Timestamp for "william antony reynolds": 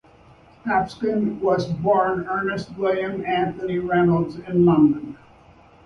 2.75-4.35